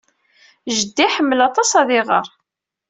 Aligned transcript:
Jeddi 0.75 1.01
iḥemmel 1.07 1.39
aṭas 1.47 1.71
ad 1.81 1.89
iɣer. 1.99 2.27